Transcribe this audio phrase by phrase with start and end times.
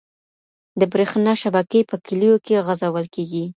[0.79, 3.45] د بريښنا شبکي په کليو کي غځول کيږي.